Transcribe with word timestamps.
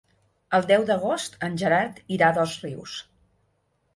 El 0.59 0.63
deu 0.71 0.85
d'agost 0.87 1.35
en 1.49 1.59
Gerard 1.63 2.01
irà 2.17 2.31
a 2.33 2.37
Dosrius. 2.39 2.97